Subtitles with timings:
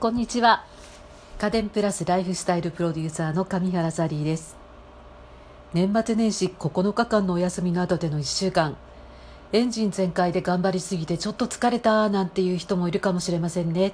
[0.00, 0.64] こんにちは。
[1.40, 4.56] 家電プラスライフスタイルプロデューサーの上原ザリーです。
[5.74, 8.76] 年末年始9日間のお休みの後での1週間。
[9.52, 13.92] エンジン全開で頑張りすぎてちょっと疲れたなんていう人もいるかもしれませんね。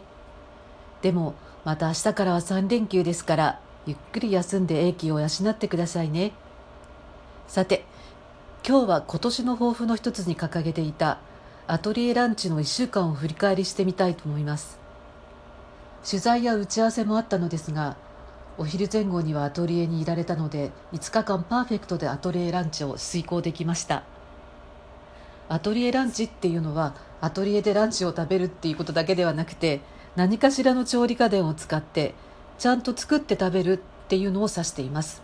[1.00, 1.32] でも
[1.64, 6.32] また明日からは3連休ですからゆっくり休んで英気を養ってくださいね。
[7.48, 7.86] さて
[8.62, 11.16] 今日は今年の抱負の一つに掲げていた
[11.66, 14.83] アトリエランチの1週間を振り返りしてみたいと思います。
[16.08, 17.96] 取材や打ち合わせもあったのですが
[18.56, 24.04] お昼前後にはアトリエにいられたので5日間パーフェクトでアトリエランチを遂行できました。
[25.48, 29.80] アトリエランチっていうのはアトリエでランチを食べるっていうことだけではなくて
[30.16, 32.14] 何かしらの調理家電を使って
[32.58, 33.78] ちゃんと作って食べるっ
[34.08, 35.22] ていうのを指しています。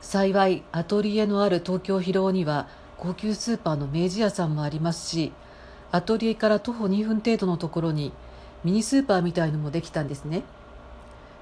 [0.00, 5.32] 幸いアトリエのある東京広尾には高級スーパーの明治屋さんもありますし
[5.90, 8.12] アトリエから徒歩2分程度のところに
[8.64, 10.42] ミニスーパーみたいのもできたんですね。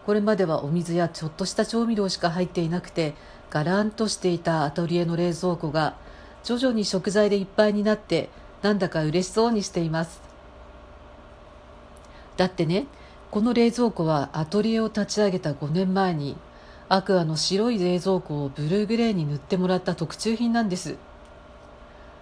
[0.05, 3.15] これまではお水やちょっとした調味料しか入っていなくて
[3.51, 5.97] ガランとしていたアトリエの冷蔵庫が
[6.45, 8.29] 徐々に食材でいっぱいになって
[8.63, 10.21] なんだか嬉しそうにしています。
[12.37, 12.87] だってね
[13.31, 16.37] この冷蔵庫はアトリエを立ち上げた5年前に
[16.89, 20.97] アクアの白い冷蔵庫をブルーグレーに塗ってもらった特注品なんです。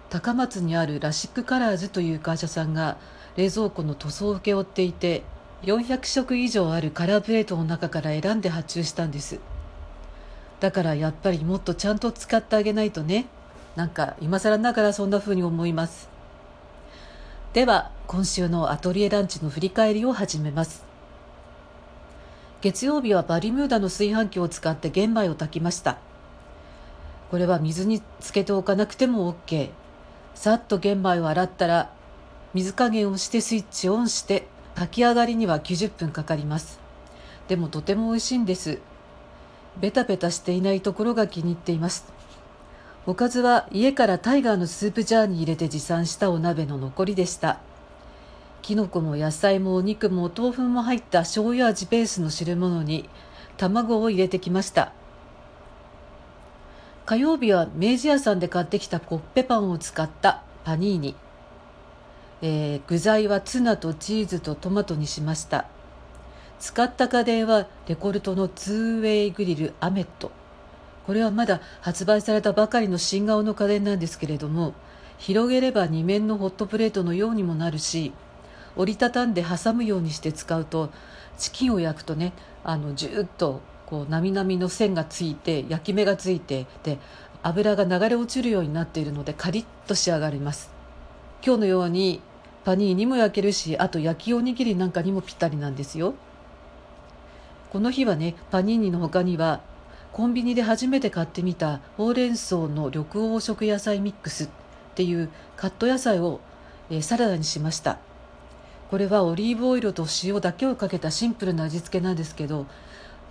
[0.09, 2.97] 高松にあるラシックカラーズという会社さんが
[3.37, 5.23] 冷蔵庫の塗装を請け負っていて
[5.63, 9.39] 400色以上あるカラープレートの中から選んで発注したんです。
[10.59, 13.25] だからやっぱりもっとちゃんと使ってあげないとね。
[13.75, 16.07] なんか今更ながらそんな風に思います。
[17.53, 20.85] では今週のアトリエランチの振り返りを始めます。
[22.61, 25.97] 月曜日はバリムーダの炊飯器を使って玄米を炊きました。
[27.31, 29.69] これは水につけておかなくても OK
[30.35, 31.91] さっと玄米を洗ったら
[32.55, 36.79] 水加減をしてスイッチオンして炊き上がりには90分かかります。
[37.49, 38.79] でもとても美味しいんです。
[39.81, 42.05] ベタベタしていないところが気に入っています。
[43.05, 47.59] おかずは家からタイガーのスープジャーに入れて持参したお鍋の残りでした。
[48.61, 53.09] きのこも野菜もお肉もお豆腐も入った醤油味ベースの汁物に
[53.57, 54.93] 卵を入れてきました。
[57.05, 61.15] 火曜日は明治屋さんで買ってきたコッペパンを使ったパニーニ。
[62.41, 65.65] えー、具材はツナとチーズとトマトにしました。
[66.59, 70.31] 使った家電はレコルトのツーウェイグリルアメット。
[71.05, 74.73] これはまだ発売されたばかりの新顔の家電なんですけれども
[75.17, 78.11] 広げれば2面のホットプレートのようにもなるし
[78.75, 80.89] 折りたたんで挟むようにして使うと
[81.37, 86.97] チキンを焼くとねあのジューッとこうなみなみの線がついて焼き目がついてで
[87.43, 90.74] 油が流れ落ちるようになっているのでカリッと仕上がります。
[91.45, 92.21] 今日のように
[92.63, 96.15] パニーにも焼けるしあと焼きおにぎりなんかにもぴったりなんですよ。
[97.71, 99.61] この日はねパニーニの他には
[100.11, 104.49] コンビニで初めて買ってみたほうれん草の緑黄色野菜ミックスっ
[104.95, 106.39] ていうカット野菜を、
[106.89, 107.99] え、サラダにしました。
[108.89, 112.65] これはオリーブオイルと塩だけをかけたシンプルな味付けなんですけど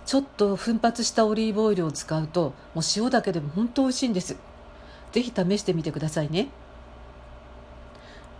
[0.05, 4.37] ちょっと奮発したオリーブオイルを使うともう塩だけでも本当美味しいんです。
[5.11, 6.47] ぜひ試してみてくださいね。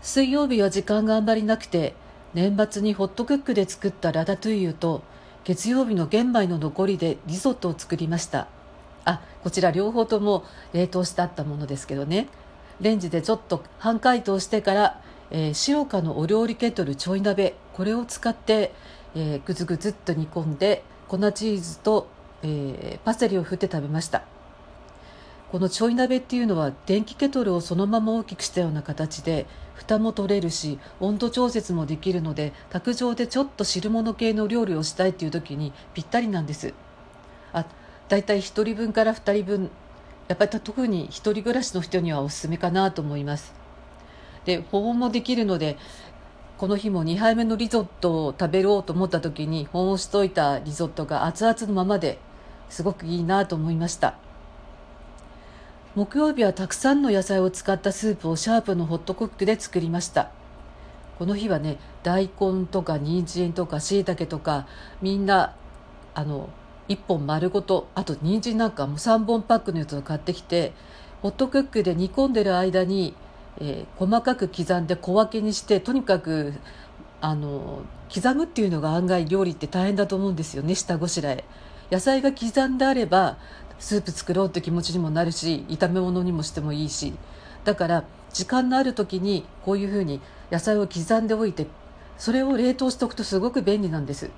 [0.05, 1.95] 水曜日は時間があんまりなくて
[2.35, 5.01] 年末にホットクックで作ったラタトゥイユと
[5.43, 8.47] 月曜日の玄米の残りでリゾットを作りました。
[9.03, 10.43] あこちら両方とも
[10.73, 12.27] 冷凍してあったものですけどね。
[12.81, 15.01] レンジでちょっと半解凍してから、
[15.31, 18.73] えー、塩化のお料理ケトルちょい鍋これを使って、
[19.16, 22.07] えー、ぐずぐずっと煮込んで粉チーズと、
[22.43, 24.22] えー、パセリを振って食べました。
[25.55, 36.73] このちょい鍋っていうのは電気ケトルをそのまま大きくしたような形で蓋も取れるし温度調節もできるので卓上でちょっと汁物系の料理をしたいっていう時にぴったりなんです。
[37.53, 37.66] あ
[38.09, 39.71] だいたい1人分から2人分
[40.27, 43.53] やっぱり特に1人暮らしの人にはおすすめかなと思います。
[44.43, 45.77] で保温もできるので
[46.57, 52.19] この日も2杯目のリゾットを食べようと思った時に保温しといたリゾットが熱々のままで
[52.69, 54.16] すごくいいなと思いました。
[55.95, 60.29] 木曜日はたくさんの野菜を使ったスープをシャープのホットクックで作りました。
[61.17, 64.67] この日はね大根とか人参とかしいたけとか
[65.01, 65.55] みんな
[66.13, 66.49] あの
[66.89, 70.73] 1本丸ごとあと人参なんかも3本パックのやつを買ってきて
[71.21, 73.15] ホットクックで煮込んでる間に、
[73.59, 76.55] えー、細かく刻んで小分けにしてとにかく
[77.21, 77.83] あの
[78.13, 80.63] 刻むっていうのが案外料理って大変だと思うんですよ。
[80.63, 81.45] ね下ごしらえ。
[81.91, 83.37] 野菜が刻んであれば
[83.79, 87.13] スープ作ろうって気持ちにもなるし炒め物にもしてもいいし。
[87.66, 91.66] だから時間のある時にこういうふうに野菜を刻んでおいて
[92.17, 94.29] それを冷凍しておくとすごく便利なんです。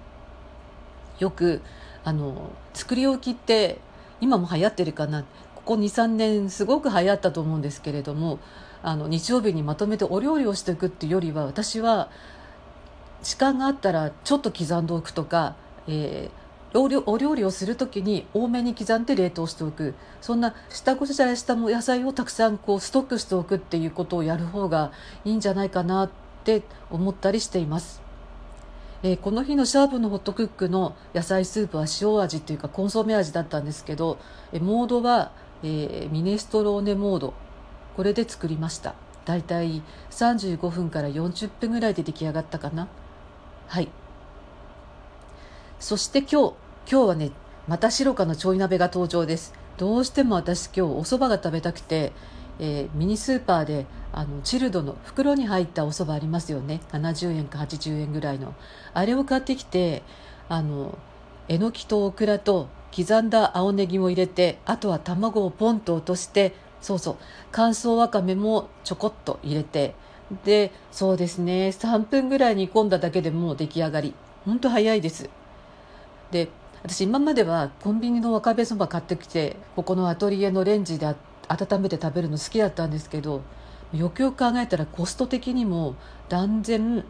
[1.20, 1.62] よく
[2.04, 3.80] あの作り置きって
[4.22, 5.26] 今も流行ってるかな。
[5.56, 8.40] ここ23年すごく流行ったと思うんですけれども
[8.82, 12.10] あの日曜日にまとめてお料理をしていくっていうよりは私は
[13.22, 15.58] 時間があったらちょっと刻んでおくとか、
[15.88, 16.88] えー、お
[17.18, 19.94] 料理をする時に多めに刻んで冷凍しておく。
[20.22, 24.92] そんな下ごしらえした野菜をたくさんこうストックしておくっていうことをやる方が
[25.24, 26.10] いいんじゃないかなっ
[26.44, 28.02] て思ったりしています。
[29.04, 34.18] えー、この日のシャープのホットクックの野菜スープは塩味というかコンソメ味だったんですけど、
[34.52, 35.32] え、モードは、
[35.64, 37.34] えー、ミネストローネモード。
[37.96, 38.96] これで作りました。
[39.26, 39.82] だいたい
[40.12, 42.88] 35分から40分ぐらいで出来上がったかな。
[43.68, 43.90] はい。
[45.80, 46.54] そして今日
[46.92, 47.32] 今日はね
[47.68, 49.54] また白かのちょい鍋が登場です。
[49.78, 52.14] どうしても私今日お蕎麦が食べたくて、
[52.60, 56.82] えー、ミニスーパーであのチルドの袋に入ったお蕎麦ありますよね。
[56.94, 58.56] 70円か80円ぐらいの。
[58.94, 60.02] あれを買ってきて
[60.50, 60.98] あの
[61.48, 67.16] えのきとオクラと刻んだ青ネギも入れてあとは卵をポンと落としてそうそう
[67.52, 69.94] 乾燥わかめもちょこっと入れて
[70.46, 74.14] でそうですね3分ぐらい煮込んだだけでもう出来上がり。
[74.46, 75.30] ほんと早いです。
[76.32, 76.50] で
[76.84, 81.16] 私今まではコンビニのわかめそば買ってきてここのアトリエのレンジで
[81.48, 83.42] 温めて食べるの好きだったんですけど
[83.94, 85.96] よくよく考えたらコスト的にも
[86.30, 87.04] 断然、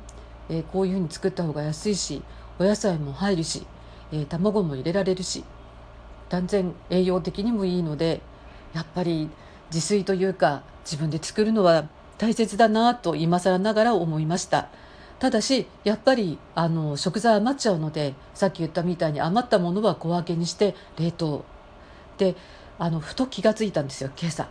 [0.50, 2.22] えー、こういうふうに作った方が安いし
[2.60, 3.66] お野菜も入るし、
[4.12, 5.44] えー、卵も入れられるし
[6.30, 8.22] 断然栄養的にもいいので
[8.74, 9.30] やっぱり
[9.74, 14.70] 自炊というか自分で作るのは大切だなと今更ながら思いました。
[15.20, 21.46] ただしやっぱりあの食材余っちゃうのでさっき言ったみたいに余ったものは小分けにして冷凍。
[22.18, 22.36] で
[22.80, 24.48] あのふと気が付いたんですよ今朝。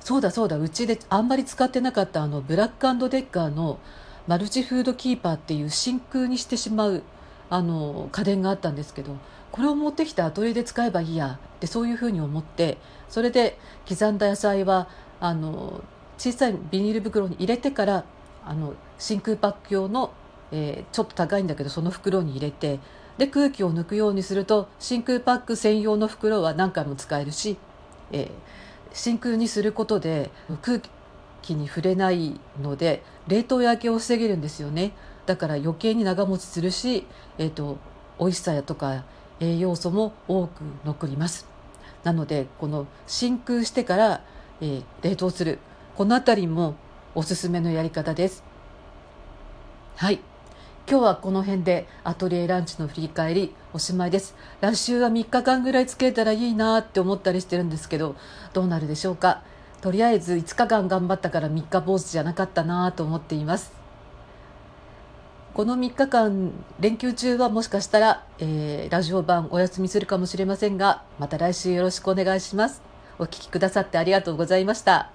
[0.00, 3.78] そうだそうだうちであんまり使ってなかったあのブラックデッカーの
[4.26, 7.02] マルチフードキーパーっていう真空にしてしまう
[7.50, 9.16] あの家電があったんですけど
[9.52, 12.78] これを持ってきてアトリエで使えばいいやってそういうふうに思って
[13.08, 14.88] それで刻んだ野菜は
[15.20, 15.84] あの
[16.18, 18.04] 小さいビニール袋に入れてから
[18.44, 20.12] あの真空パック用の、
[20.50, 22.80] えー、ちょっと高いんだけどその袋に入れて
[23.18, 27.56] で空気を抜くようにすると真空パック専用の袋は何回も使えるし、
[28.10, 28.30] えー、
[28.92, 30.30] 真空にすることで
[30.62, 30.80] 空
[31.42, 34.92] 気に触れないので冷凍焼けを防げるんですよね。
[35.26, 37.06] だから余計に長持ちするし、
[37.38, 37.78] えーと、
[38.18, 39.04] 美味しさやとか
[39.38, 41.46] 栄養素も多く残ります。
[42.02, 44.22] なのでこの真空してから、
[44.60, 45.58] えー、冷凍する。
[45.96, 46.74] この辺りも
[47.14, 48.42] おすすめのやり方です。
[49.96, 50.20] はい。
[50.88, 54.34] 今日はこの辺でアトリエランチの振り返りおしまいです。
[54.60, 58.16] 来週は3日間ぐらいつけたらいいなって思ったりしてるんですけど
[58.52, 59.42] どうなるでしょうか。
[59.80, 63.72] とりあえず5日間頑張ったから3日坊主じゃなかったなと思っています。
[65.54, 66.50] この3日間
[66.80, 72.82] 連休中はもしかしたら、えー、ラジオ版お休みするかもしれませんがまた来週よろしくお願いします。
[73.18, 75.11] お聴きくださってありがとうございました。